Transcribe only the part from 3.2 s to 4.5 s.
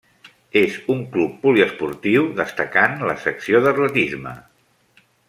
secció d'atletisme.